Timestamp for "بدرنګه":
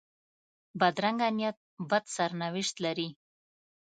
0.79-1.29